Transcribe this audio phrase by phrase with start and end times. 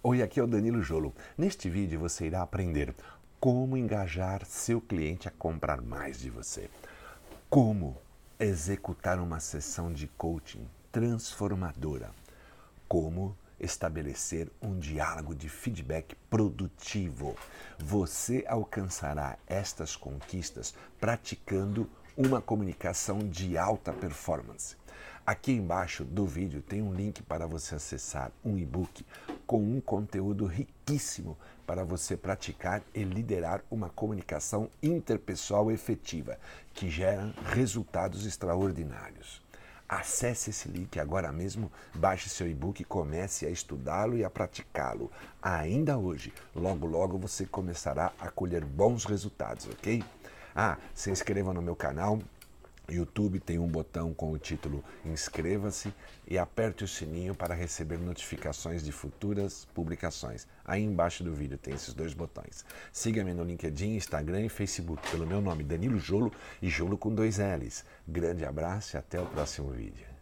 [0.00, 1.12] Oi, aqui é o Danilo Jolo.
[1.36, 2.94] Neste vídeo você irá aprender
[3.40, 6.70] como engajar seu cliente a comprar mais de você.
[7.50, 7.96] Como
[8.38, 12.12] executar uma sessão de coaching transformadora.
[12.86, 17.34] Como estabelecer um diálogo de feedback produtivo.
[17.76, 24.76] Você alcançará estas conquistas praticando uma comunicação de alta performance.
[25.26, 29.04] Aqui embaixo do vídeo tem um link para você acessar um e-book
[29.48, 31.34] com um conteúdo riquíssimo
[31.66, 36.38] para você praticar e liderar uma comunicação interpessoal efetiva
[36.74, 39.40] que gera resultados extraordinários.
[39.88, 45.10] Acesse esse link agora mesmo, baixe seu e-book e comece a estudá-lo e a praticá-lo.
[45.40, 50.04] Ainda hoje, logo logo você começará a colher bons resultados, ok?
[50.54, 52.18] Ah, se inscreva no meu canal,
[52.92, 55.92] YouTube tem um botão com o título Inscreva-se
[56.26, 60.46] e aperte o sininho para receber notificações de futuras publicações.
[60.64, 62.64] Aí embaixo do vídeo tem esses dois botões.
[62.92, 66.32] Siga-me no LinkedIn, Instagram e Facebook pelo meu nome Danilo Jolo
[66.62, 67.84] e Jolo com dois L's.
[68.06, 70.17] Grande abraço e até o próximo vídeo.